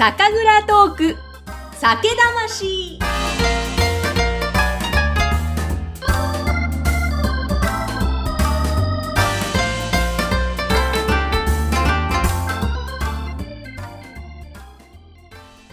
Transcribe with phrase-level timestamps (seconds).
[0.00, 1.16] 酒蔵トーク。
[1.74, 2.98] 酒魂。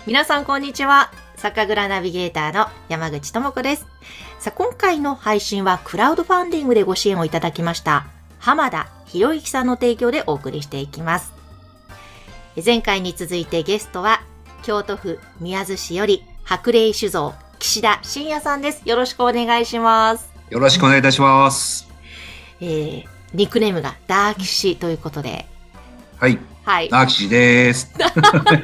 [0.05, 1.09] 皆さんこんにちは。
[1.37, 3.87] 酒蔵ナビゲーターの山口智子です。
[4.39, 8.05] さあ今回の配信はクラウドファンディングでご支援をいただきました
[8.39, 11.37] 浜田博之さんの提供でお送りしていきます。
[12.65, 14.21] 前回に続いてゲストは
[14.63, 21.87] 京都府宮津市より白麗酒造岸田信也さんですよろしくお願いしますよろしくお願いいたします。
[22.59, 25.45] えー、ニックネームがダーキシということで
[26.17, 26.39] はい。
[26.63, 27.93] はいダーキシです。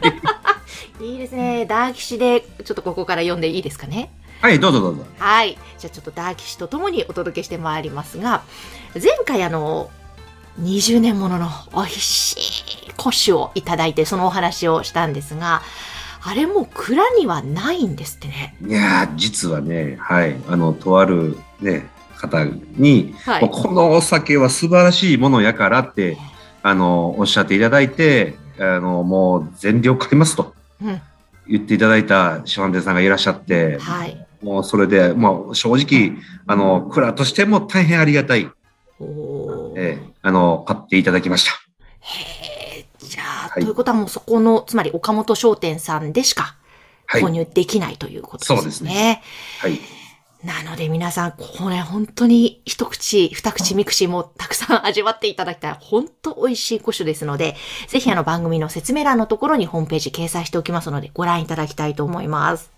[0.99, 5.05] いいですねダーキシでちょっとここから読んでいいですかねはい、どうぞどうぞ。
[5.19, 5.57] はい。
[5.77, 8.43] じゃあちょっとダーキシとともにお届けしてまいりますが、
[8.95, 9.89] 前回あの、
[10.61, 12.62] 20年ものの美味しい
[12.97, 15.61] 古酒をいただいてそのお話をしたんですが、
[16.25, 18.55] あれもう蔵にはないんですってね。
[18.65, 23.49] いやー、実はね、はい、あの、とあるね、方に、はい。
[23.49, 26.17] このお酒は素晴らしいものやからって、
[26.61, 31.01] あの、おっしゃっていただいて、あの、もう全量買いますとうん。
[31.45, 34.25] 言っていただいたシワンデさんがいらっしゃって、はい。
[34.41, 38.49] もうそれで、まあ、正直、あの、蔵としても大変ありがたい、
[39.01, 41.51] えーあの、買っていただきました。
[41.99, 42.42] へ
[43.55, 46.55] はいということはもうそこの、つまり岡本商店さんでしか
[47.05, 47.29] はい購。
[47.29, 48.57] 入できないということですね。
[48.57, 49.21] そうですね
[49.59, 49.79] はい。
[50.43, 57.55] なので皆さん、これ本当に一口、二口、三口もたくさん味わっていただきたい、本当美味しい古酒ですので、
[57.87, 62.71] ぜひあの番組の説明欄のところにホームページ掲載しておきますので、ご覧いただきたいと思います。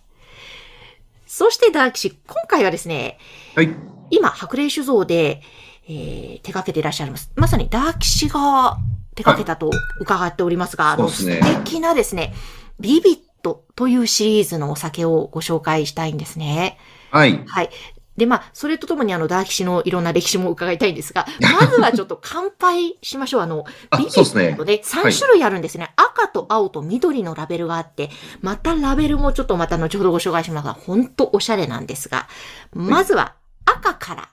[1.26, 3.18] そしてダーキシ、今回はですね、
[3.56, 3.70] はい。
[4.12, 5.42] 今、白麗酒造で、
[5.88, 7.32] えー手掛けていらっしゃいます。
[7.36, 8.78] まさにダーキシが
[9.16, 11.28] 手掛けたと伺っておりますが、あの、素
[11.64, 12.34] 敵なですね、
[12.80, 16.78] ビビットというシリーズのお酒をご紹介したいんですね。
[17.12, 17.44] はい。
[17.46, 17.70] はい。
[18.18, 21.26] で、まあ、それとともにあの、ダーキシのいろんな歴史も伺いたいんですが、
[21.60, 23.42] まずはちょっと乾杯しましょう。
[23.42, 25.92] あの、あビビットで3種類あるんですね。
[25.98, 28.10] 赤と青と緑のラベルがあって、
[28.42, 32.28] またラベルもちょっとまた後ほどご紹介しますが、ほんとおしゃれなんですが、
[32.74, 34.30] まずは赤から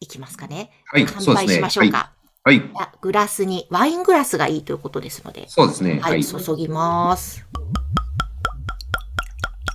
[0.00, 0.70] いきますかね。
[0.86, 1.06] はい。
[1.06, 1.34] 乾。
[1.34, 2.17] 杯しましょうか。
[2.48, 2.62] はい。
[3.02, 6.00] グラスに、ワイングラスがいいということですので、そうですね。
[6.00, 7.46] はい、注ぎます。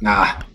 [0.04, 0.46] ああ、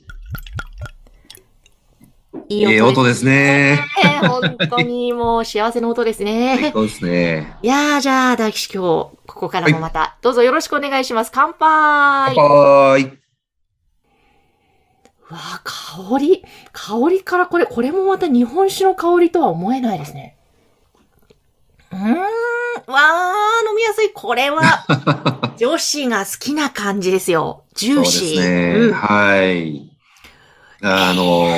[2.48, 3.78] いいええ音ですね。
[4.02, 4.28] ね。
[4.28, 6.72] 本当にもう幸せの音ですね。
[6.74, 7.56] そうですね。
[7.62, 11.30] いやー、じゃあ、大吉今日、ここからもまた、どうぞよろしくお願いします。
[11.32, 13.04] 乾杯はーい。
[15.30, 20.37] うわー、香り、香りからこれ、これもまた日本酒の香りとは思えないですね。
[21.92, 24.12] うーん、わー、飲みやすい。
[24.12, 24.84] これは、
[25.58, 27.64] 女子が好きな感じですよ。
[27.74, 28.28] ジューシー。
[28.28, 28.74] そうですね。
[28.76, 29.90] うん、はい。
[30.82, 31.48] あの、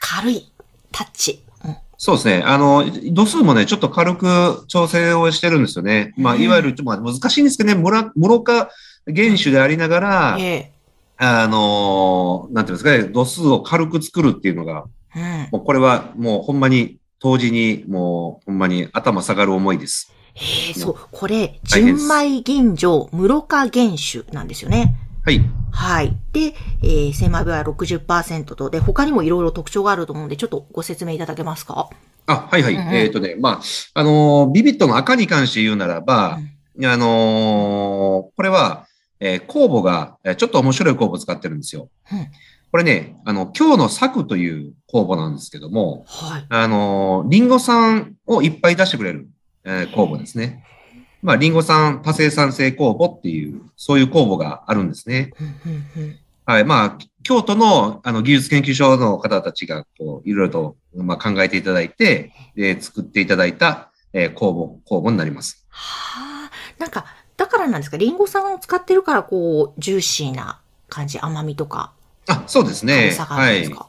[0.00, 0.52] 軽い
[0.92, 1.42] タッチ。
[1.64, 2.42] うんそうですね。
[2.44, 6.12] あの、度数もね、ちょっと軽く調整をしてるんですよね。
[6.18, 8.68] まあ、うんいわゆる、まあ、難しいんですけどね、ムラ、ムロ化
[9.06, 10.72] 原種でありながら、え
[11.16, 15.20] あの、なんていうんですかね、度数を軽く作るっていうのが、え。
[15.20, 15.48] うん。
[15.52, 20.12] もうこれはもうほんまに、当時にもうほんまに頭下がる思いです。
[20.34, 24.94] へえ、そう、これ、純米吟醸、室化原酒なんですよね。
[25.24, 25.40] はい。
[25.72, 26.16] はい。
[26.32, 26.54] で、
[26.84, 31.88] えー、精米部は60%と、で、他にもいろいろ特徴があると思うんで、ちょっとご説明いただけますか？
[32.26, 32.74] あ、はいはい。
[32.74, 33.60] うんうんえっ、とね、まあ、
[33.94, 38.86] あのービビットの赤に関して言うならば、あのーこれは、
[39.18, 41.88] えー酵母が、えーちょっと面白い酵母を使ってるんですよ。
[42.12, 42.28] うん
[42.76, 46.46] これね、あの、今日の作という酵母なんですけども、はい。
[46.50, 49.30] あのーリンゴ酸をいっぱい出してくれる、
[49.64, 50.62] えー酵母ですね。
[51.22, 55.30] まあ、リンゴ酸多生産性酵母っていう、そういう酵母があるんですね。
[56.44, 56.66] はい。
[56.66, 65.64] まあ、京都の、あの、技術研究所の方たちが、こう、いろいろと、まあ、考えていただいて、で、作っていただいた、えー酵母、酵母になります。
[65.70, 67.06] はあ、なんか、
[67.38, 71.95] だからなんですか、リンゴ酸を使ってるから、こう、ジューシーな感じ、甘みとか、
[72.28, 72.94] あ、そうですね。
[72.94, 73.78] 軽さがあはいるんです。
[73.78, 73.88] か？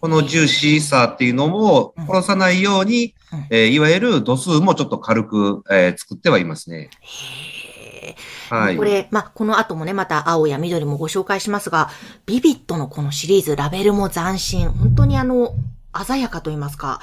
[0.00, 6.90] このジューシーさっていうのもうん殺さないように、うんえーいわゆる度数もちょっと軽く、えー作ってはいますね。
[7.00, 8.16] へえ。
[8.50, 8.76] はい。
[8.76, 11.88] これ、まあ、この後もね、また青や緑もご紹介しますが、
[12.26, 14.68] ビビットのこのシリーズ、ラベルも斬新。
[14.68, 15.54] 本当にあの、
[16.06, 17.00] 鮮やかと言いますか、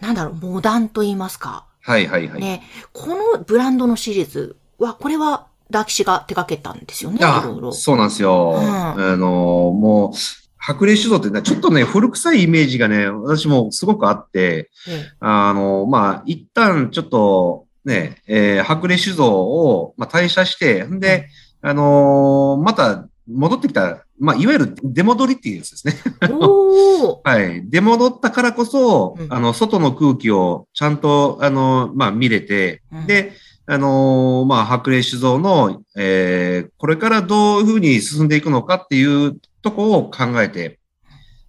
[0.00, 1.64] なんだろう、モダンと言いますか。
[1.80, 2.40] はいはいはい。
[2.40, 2.62] ね、
[2.92, 7.72] このブランドのシリーズは、これは、ダーキシが手掛けたんですよね、いあろいろ。
[7.72, 8.54] そうなんですよ。
[8.56, 9.26] うんあの、
[9.72, 10.16] もう、
[10.56, 21.28] 白麗酒造ってね、ちょっとね、古臭いイメージがね、私もすごくあって、えあの、まあ、一旦ちょっと、ね、えー白麗酒造を、まあ、退社して、んで、
[21.60, 25.94] あのーまた戻ってきた、まあ、いわゆる出戻りっていうやつですね。
[27.24, 27.68] はい。
[27.68, 33.32] 出戻ったからこそ、うんあの、外の空気をちゃんと、あの、まあ、見れて、うんで、
[33.66, 40.78] あのーまあ、白麗酒造の、えー、これからどういうふうに進んでいくのかっていうとこを考えて、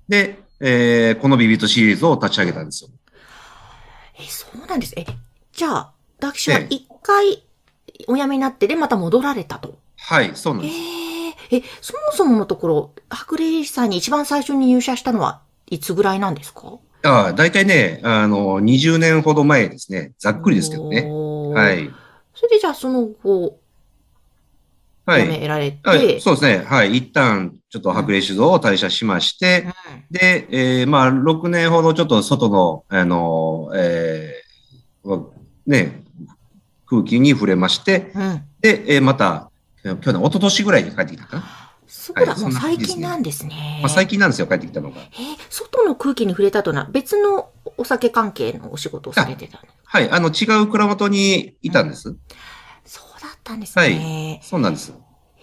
[0.07, 2.89] で、えー、このビビットシリーズを立ち上げたんですよ。
[4.17, 4.94] え、そうなんです。
[4.95, 5.06] え、
[5.51, 7.44] じゃあ、ダキシはええ一回
[8.07, 9.77] お辞めになってで、また戻られたと？
[9.97, 10.79] はい、そうなんえです。
[11.51, 16.79] ええ、そもそものところ、白麗さんに一番最初に入社したのはいつぐらいなんですか？
[17.03, 20.13] ああ、だいたいね、あの、20年ほど前ですね。
[20.17, 21.01] ざっくりですけどね。
[21.53, 21.89] はい。
[22.35, 23.59] それでじゃあその後、
[25.07, 25.27] 辞はい。
[25.27, 26.63] められて、はい、そうですね。
[26.65, 26.97] はい。
[26.97, 29.67] 一旦、ちょっと白麗酒造を退社しまして、
[30.09, 35.23] で、えーまあ、6年ほどちょっと外の、あの、えーわ
[35.67, 36.03] ね、
[36.87, 38.21] 空気に触れまして、うん。
[38.21, 38.41] うん。
[38.61, 39.51] で、えーまた、
[39.83, 41.43] 去年、一昨年ぐらいに帰ってきたかな。
[41.88, 43.79] そうだ、はいもう最近なんですね。
[43.81, 44.97] まあ、最近なんですよ、帰ってきたのが。
[44.97, 49.63] えー外の空気に触れたというのは別のお酒関係のお仕事をされてたの？
[49.95, 50.09] はい。
[50.12, 52.13] あの、違う蔵元にいたんです。
[52.83, 54.42] そうだったんですね。
[54.44, 54.92] そうなんです。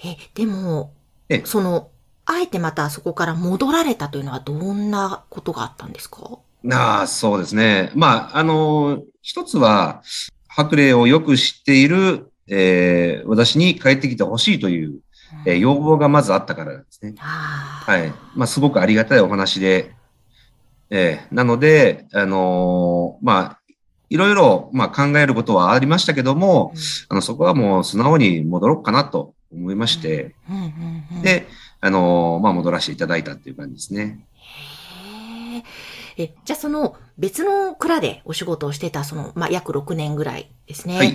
[0.05, 0.93] え、でも
[1.31, 1.89] ええ、その、
[2.27, 6.39] あえてまたそこから戻られたというのはどんなことがあったんですか？
[6.71, 7.93] ああ、そうですね。
[7.95, 10.03] まあ、あの、一つは、
[10.49, 14.99] 白麗をよく知っている、えー私に帰ってきてほしいという、
[15.47, 17.15] えー要望がまずあったからなんですね。
[17.17, 18.13] はい。
[18.37, 19.95] まあ、すごくありがたいお話で、
[20.91, 23.59] えーなので、あのーまあ、
[24.13, 26.75] いろいろ、まあ、考えることはありましたけども、
[27.09, 31.49] あの、そこはもう素直に戻ろうかなと思いまして、うんうんうん、で、
[31.81, 34.27] あのーまあ、戻らせていただいたっていう感じですね。
[36.19, 40.99] え、じゃあその別の蔵でお仕事をしてたその、まあ、約6年ぐらいですね。
[40.99, 41.09] はい。
[41.09, 41.15] や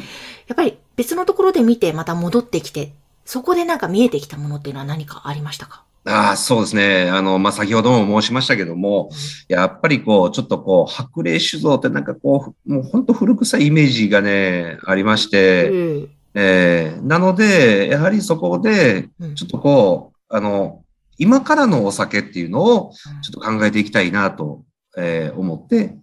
[0.53, 2.93] っぱり別のところで見てまた戻ってきて、
[3.25, 5.83] そこでなんか見えてきたものっていうのは何かありましたか？
[6.07, 7.09] ああ、そうですね。
[7.09, 9.09] あの、まあ、先ほども申しましたけども、
[9.49, 16.09] やっぱりこう、ちょっとこう、白麗酒造ってなんかこう、もう本当古臭いイメージがね、ありまして、うん。
[16.35, 19.35] えーなので、やはりそこで、うん。
[19.35, 20.83] ちょっとこう、あの、
[21.17, 24.63] 今からのお酒っていうのをちょっと考えていきたいなと、
[24.97, 25.97] えー思って、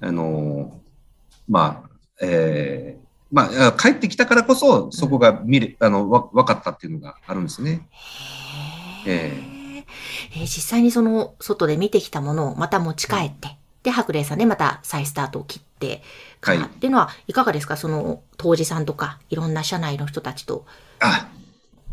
[0.00, 0.80] あの、
[1.48, 1.90] まあ、
[2.22, 3.00] えー
[3.32, 7.86] まあ、帰ってきたからこそ、そこが見れ、あの、わ、分かったっていうのがあるんですね。
[9.06, 9.50] へええー
[10.42, 16.02] 実際にその外で見てきたものをまた持ち帰って、で、白麗さんでまた再スタートを切って
[16.40, 16.68] から、はい。
[16.68, 17.76] っていうのはいかがですか？
[17.76, 20.64] その当時さんとかいろんな社内の人たちと。
[21.00, 21.28] あ、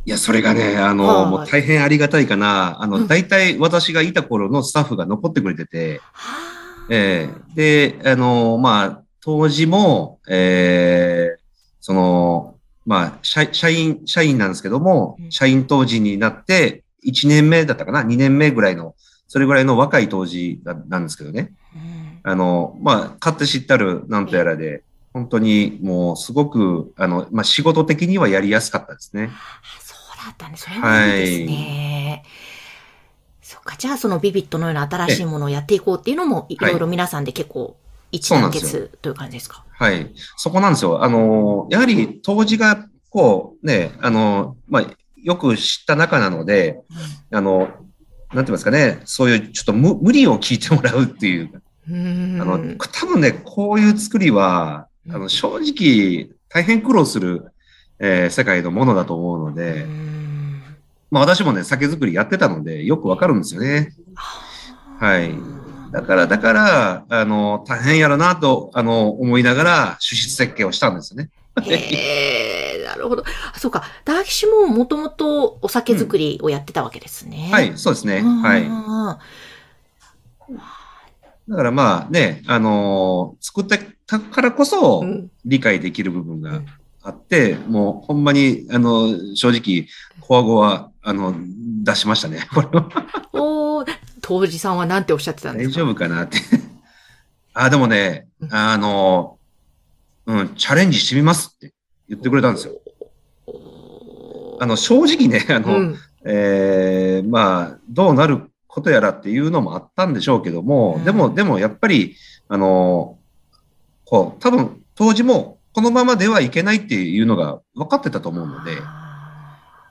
[0.06, 1.32] いや、それがね、あの、はい。
[1.32, 2.82] もう大変ありがたいかな。
[2.82, 3.08] あの、うん。
[3.08, 6.88] 大体私がいた頃のスタッフが残ってくれてて、はあ。
[6.92, 7.94] ええ。
[7.96, 11.44] で、あの、まあ、当時も、ええ
[11.80, 12.56] その、
[12.86, 18.96] まあ、社社員、社員なんですけどもうん、社員当時になって、1年目だったかな ?2 年目ぐらいの、
[19.28, 21.54] それぐらいの若い当時だなんですけどね。
[21.76, 24.84] うんあの、まあ、勝手知ったるなんとやらで、
[25.14, 29.30] 本当にもうすごく、あの、まあ、仕事的にはやりやすかったですね。
[29.32, 29.38] あ
[29.82, 30.58] そうだったね。
[30.58, 32.24] それはいいですね。
[33.42, 33.76] そっか。
[33.78, 37.78] じゃあ、そのビビットのような新しいものをやっていこうっていうのも、いろいろ皆さんで結構
[38.12, 39.64] 一致団結という感じですか？
[39.72, 40.12] はい。
[40.36, 41.02] そこなんですよ。
[41.02, 44.86] あの、やはり当時が、こう、ね、あの、まあ、
[45.24, 46.80] よく知った中なので、
[47.32, 47.78] あの、なんて
[48.34, 52.40] 言いますかね、そういうちょっと無無理を聞いてもらうっていう、うん。
[52.42, 57.46] あの、多分ね、こういう作りは、うんあの、正直、大変苦労する、
[58.00, 60.62] えー世界のものだと思うのうで、ん
[61.10, 63.94] まあ私もね、酒造りやってたので、よくわかるんですよね。
[65.00, 65.32] はい。
[65.92, 69.72] だから、だから、あの、大変やろなと、あの、思いながら、
[70.02, 71.30] 趣旨設計をしたんですよね。
[72.98, 73.24] るほど。
[73.54, 73.84] あ、そうか。
[74.06, 77.50] ダーキシももともとお酒作りをやってたわけですね。
[77.52, 78.18] はい、そうですね。
[78.18, 78.64] うんはい。
[81.50, 86.66] だからまあね、あのー作ってたからこそうん理解できる部分がうん
[87.04, 89.88] あって、もうほんまに、あの、正直、
[90.20, 91.34] コア語は、あの、
[91.86, 92.46] 出しましたね。
[92.54, 92.90] これは
[93.32, 93.88] おー
[94.20, 95.76] 当時さんは何ておっしゃってたんですか？
[95.84, 96.38] 大丈夫かなって。
[97.54, 99.38] あ、でもね、あの、
[100.26, 101.74] うん、チャレンジしてみますって
[102.10, 102.74] 言ってくれたんですよ。
[104.60, 112.16] あの、正直ね、あの、うんえーまあ、どうなることやらっていうのもあったんでしょうけども、うんでも、でもやっぱり、
[112.48, 113.18] あの、
[114.06, 119.08] こう、多分、当時もこのままではいけないっていうのが分かってたと思うので、あ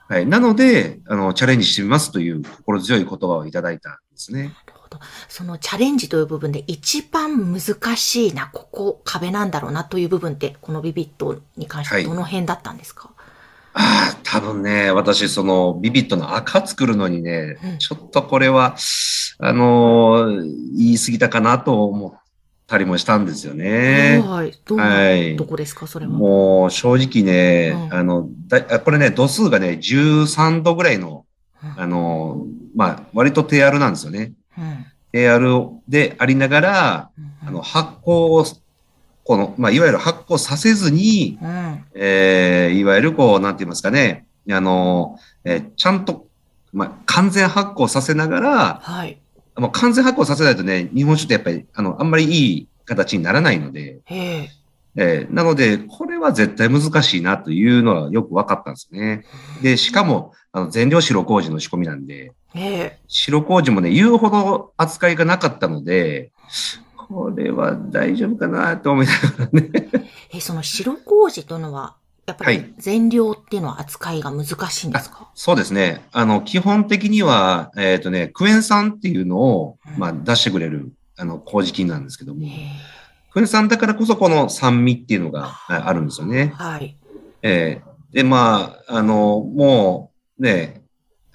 [0.09, 0.25] はい。
[0.25, 4.39] なので、あの、チャレンジしてみますという心強い言葉をいただいたんですね。
[4.39, 4.99] ーなるほど。
[5.27, 13.11] そのチャレンジという部分で一番難しいな、ここ壁なんだろうなという部分って、このビビットに関してはいどの辺だったんですか、
[13.79, 18.75] ああ、多分ね、私、その、ビビットの赤作るのにね、うんちょっとこれは、
[19.39, 20.41] あのー
[20.77, 22.19] 言い過ぎたかなと思っ
[22.65, 24.23] たりもしたんですよね。
[24.25, 25.35] はい。
[25.37, 26.11] どこですか、それは？
[26.11, 31.25] もう、正直ね、うんあの、だあこれね、度数がね、13度ぐらいの、
[31.63, 34.31] うんあのーまあ、割と低アルなんですよね。
[34.57, 38.45] うん低アルでありながら、うんあの、発酵を、
[39.23, 46.27] この、まあ、いわゆる発酵させずに、うんえーいわゆるこう、なんて言いますかね、あの、えーちゃんと、
[46.73, 49.19] まあ、完全発酵させながら、はい。
[49.55, 54.49] もう完全発酵させないとね、日本酒ってやっぱり、あの、あんまりいい形にならないので、へえ。
[54.95, 59.25] えーなので、これは絶対難しいなというのはよく分かったんですね。
[59.61, 62.33] で、しかも、あの、全量白麹の仕込みなんで。
[63.07, 66.31] 白麹もね、言うほど扱いがなかったので、
[67.07, 69.69] これは大丈夫かなと思いながらね。
[70.33, 71.95] え、その白麹というのは、
[72.25, 76.05] やっぱりはい全量っていうのは扱いが難しいんですか、そうですね。
[76.11, 82.45] あの、基本的には、えっ、とね、クエン酸っていうのを、まあ、出してくれる、あの、麹菌なんですけども、
[83.31, 86.53] クエン酸だからこそこの酸味っていうのがああるんですよね。
[86.55, 86.97] はい。
[87.41, 90.76] えーで、まあ、あの、もう、ね、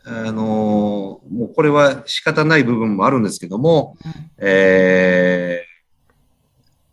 [0.05, 5.73] あの、もうこれは仕方ない部分もあるんですけども、うんえー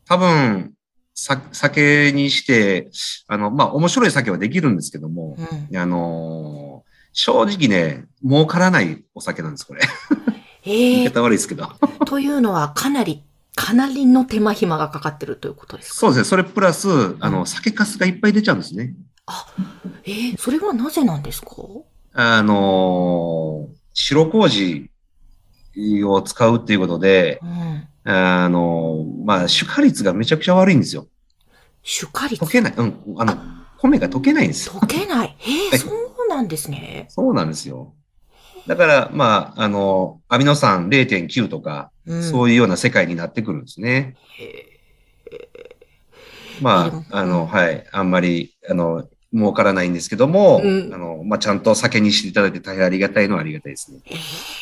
[0.06, 0.74] 多分、
[1.14, 2.90] さ酒にして、
[3.28, 5.38] あの、まあ、面白い酒はできるんですけども、
[5.72, 5.78] うん。
[5.78, 9.82] あのー正直ね、儲からないお酒なんです、これ。
[10.64, 11.68] 言いええ方悪いですけど。
[12.06, 13.24] というのはかなり、
[13.56, 15.96] かなりの手間暇がかかってるということですか？
[15.96, 16.24] そうですね。
[16.26, 16.88] それプラス、
[17.20, 18.94] あの、うん酒粕がいっぱい出ちゃうんですね。
[20.06, 21.48] ええそれはなぜなんですか？
[22.14, 24.90] あのー白麹
[26.06, 27.88] を使うっていうことで、うん。
[28.12, 31.08] あのーまあ、出荷率がめちゃくちゃ悪いんですよ。
[31.84, 32.44] 出荷率？
[32.44, 32.74] 溶けない。
[32.78, 33.16] うん。
[33.18, 33.38] あの、
[33.78, 34.74] 米が溶けないんですよ。
[34.74, 35.36] 溶けない？
[35.42, 37.08] ええはいそうなんですね。
[37.10, 37.94] そうなんですよ。
[38.68, 42.24] だから、まあ、あの、アミノ酸0.9とか、うん。
[42.24, 44.16] そういうような世界になってくるんですね。
[44.38, 44.80] へ
[46.62, 54.00] まあ、あの、うんはい、あんまり、あの、儲からないんですけども、うんあの、まあ、ちゃんと酒にしていただいて大変ありがたいのはありがたいですね。
[54.06, 54.18] ええ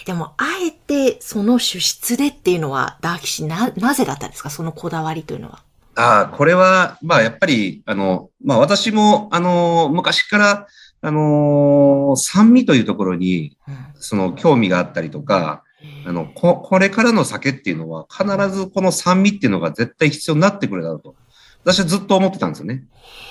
[0.06, 4.50] でも、あえて、その主質でっていうのは、ダーキシな、なぜだったんですか？
[4.50, 5.64] そのこだわりというのは。
[5.96, 10.68] ああ、これは、まあ、やっぱり、あの、まあ、私も、あの、昔から、
[11.02, 15.64] あの、酸味というところに、うんその、興味があったりとか、
[16.06, 21.16] あの、こ、これからの酒っていうのは、必ずこの酸味っていうのが絶対必要になってくるだろうと。
[21.64, 22.84] 私はずっと思ってたんですよね。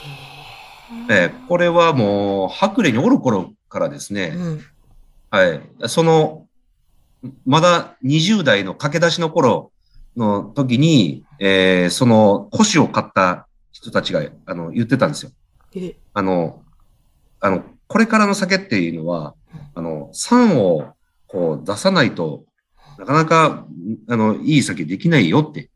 [0.08, 0.15] えー
[1.48, 4.60] これはもう、白麗におる頃からですね、うん。
[5.30, 5.60] はい。
[5.88, 6.46] その、
[7.44, 9.72] まだ20代の駆け出しの頃
[10.16, 15.32] の時に、えーその、古紙を買った人たちが、あの、言ってたんですよ。
[15.74, 16.62] え、あの、
[17.40, 19.34] あの、これからの酒っていうのは、
[19.74, 20.94] あの、酸を、
[21.26, 22.44] こう、出さないと、
[22.98, 23.66] なかなか、
[24.08, 25.70] あの、いい酒できないよって。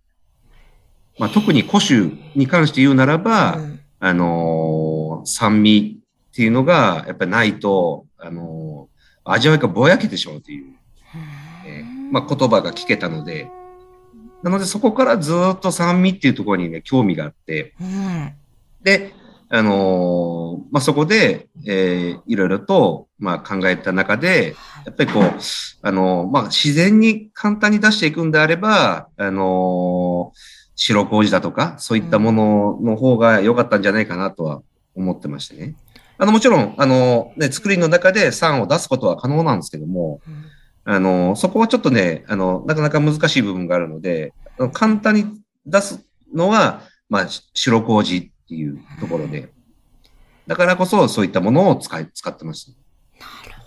[1.19, 6.01] まあ、特に古酒に関して言うならば、うんあのー酸味
[6.31, 8.91] っていうのが、やっぱりないと、あのー
[9.23, 10.75] 味わいがぼやけてしまうという、
[11.67, 13.49] えーまあ、言葉が聞けたので、
[14.43, 18.33] なのでそこからずっと酸味っていうところにね、興味があって、うん。
[18.83, 19.13] で、
[19.51, 25.25] あのーまあ、そこで、えーいろいろと、まあ、考えた中で、やっぱりこう、
[25.83, 34.63] あのーまあ、自然に簡単に出していくんであれば、あのー白麹だとか、そういったものの方が良かったんじゃないかなとは
[34.95, 35.75] 思ってましてね。
[36.19, 40.45] あの、もちろん、あの、ね、作りの中で酸を出すことは可能なんですけども、うん
[40.85, 44.33] あの、そこはちょっとね、あの、なかなか難しい部分があるので、
[44.73, 45.25] 簡単に
[45.67, 46.05] 出す
[46.35, 49.53] のは、まあ、し白麹っていうところで、
[50.47, 52.75] だからこそそういったものを使い、使ってます。
[53.21, 53.60] なる。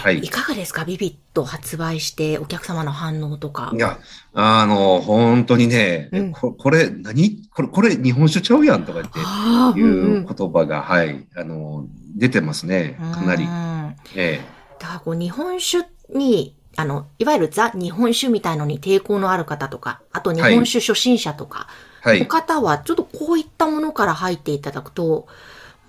[0.00, 0.28] はいい。
[0.28, 0.84] かがですか？
[0.84, 3.78] ビビット発売してお客様の反応とかい。
[3.78, 3.98] や、
[4.34, 7.48] あの、本当にね、うんここれ、何？
[7.54, 12.98] これ、これ日本酒ちゃうやんとかっていうんうんう言葉が、はい、あの、出てますね。
[13.14, 13.46] かなりう。
[13.46, 14.40] んえ
[14.78, 21.66] だからこう日本酒に、あの、いわゆるザ日本酒みたいのに抵抗のある方とか、あと日本酒初心者とか、
[22.04, 22.26] えはいの。
[22.26, 25.26] 方はちょっとこういったものから入っていただくと、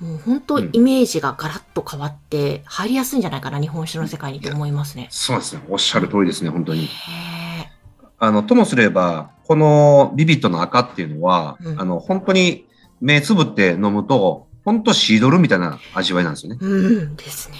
[0.01, 5.08] もう本当うんイメージがガラッと変わって入りやすいんじゃないかな、日本酒の世界にと思いますね。
[5.12, 5.62] そうですね。
[5.70, 6.89] おっしゃる通りですね、本当に。
[8.17, 12.65] あの、ともすれば、このビビットの赤っていうのは、うんあの、本当に
[13.00, 16.58] 目つぶって飲むと、本当シードルみたいな味わいなんですよね。
[16.60, 17.58] うんですね。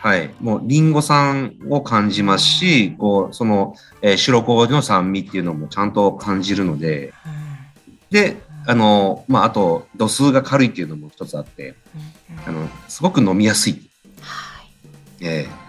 [0.00, 0.30] はい。
[0.40, 7.46] もう、リンゴ酸を感じますし、こう、その、えー白麹の酸味っていうのもちゃんと感じるので、うん
[8.10, 11.74] で、あの、まあ、あと、度数が軽いっていうのも一つあって、
[12.46, 13.88] あの、すごく飲みやすい。
[14.20, 14.66] はい。
[15.20, 15.66] ええ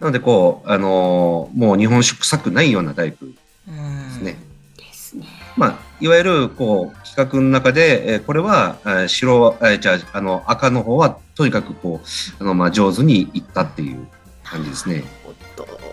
[0.00, 3.32] なので、こう、あのもう日本酒臭くないようなタイプ
[3.66, 4.36] うんですね。
[4.76, 5.26] ですね。
[5.56, 14.06] まあ、いわゆる、こう、企画の中で、えーこれは、えー白、えーじゃあ、あの、赤の方は、とにかく、こう、あの、まあ、上手にいったっていう
[14.44, 15.02] 感じですね。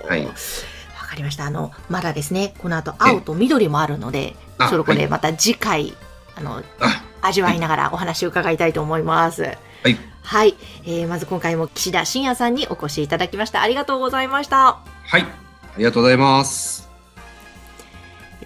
[0.08, 0.34] はいわ
[1.08, 1.46] かりました。
[1.46, 5.94] あの、まだですね、この後青と緑もあるので、あそれこはいれまた次回、
[6.36, 9.44] あの、あ、味わいながらお話を伺いたいと思います。
[9.44, 9.50] は
[9.90, 9.98] い。
[10.22, 10.56] はい。
[10.86, 13.62] えー、まず今回も岸田信也さんにお越しいただきました。
[13.62, 14.80] ありがとうございました。
[15.06, 15.22] はい。
[15.22, 16.90] ありがとうございます。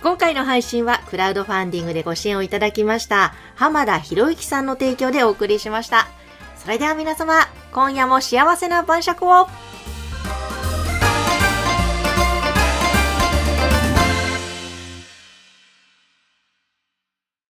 [0.02, 6.08] 今回の配信はクラウドファンディングでご支援をいただきました浜田博之さんの提供でお送りしました。
[6.56, 9.48] それでは皆様、今夜も幸せな晩酌を